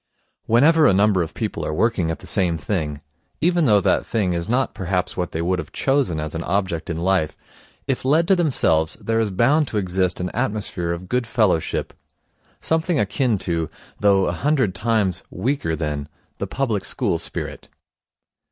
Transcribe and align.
Whenever 0.47 0.87
a 0.87 0.93
number 0.95 1.21
of 1.21 1.35
people 1.35 1.63
are 1.63 1.71
working 1.75 2.09
at 2.09 2.17
the 2.17 2.25
same 2.25 2.57
thing, 2.57 3.01
even 3.39 3.65
though 3.65 3.79
that 3.79 4.03
thing 4.03 4.33
is 4.33 4.49
not 4.49 4.73
perhaps 4.73 5.15
what 5.15 5.31
they 5.31 5.43
would 5.43 5.59
have 5.59 5.71
chosen 5.71 6.19
as 6.19 6.33
an 6.33 6.41
object 6.45 6.89
in 6.89 6.97
life, 6.97 7.37
if 7.85 8.03
left 8.03 8.27
to 8.29 8.35
themselves, 8.35 8.97
there 8.99 9.19
is 9.19 9.29
bound 9.29 9.67
to 9.67 9.77
exist 9.77 10.19
an 10.19 10.29
atmosphere 10.31 10.91
of 10.91 11.07
good 11.07 11.27
fellowship; 11.27 11.93
something 12.59 12.99
akin 12.99 13.37
to, 13.37 13.69
though 13.99 14.25
a 14.25 14.31
hundred 14.31 14.73
times 14.73 15.21
weaker 15.29 15.75
than, 15.75 16.09
the 16.39 16.47
public 16.47 16.83
school 16.83 17.19
spirit. 17.19 17.69